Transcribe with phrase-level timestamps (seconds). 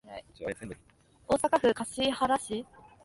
[1.27, 2.65] 大阪府柏原市